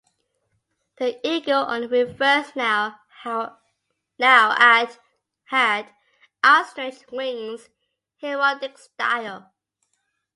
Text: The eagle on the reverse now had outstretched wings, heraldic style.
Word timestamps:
The 0.97 1.19
eagle 1.21 1.63
on 1.63 1.81
the 1.81 1.87
reverse 1.87 2.55
now 2.55 2.99
had 3.19 3.55
outstretched 6.43 7.11
wings, 7.11 7.69
heraldic 8.19 8.79
style. 8.79 9.53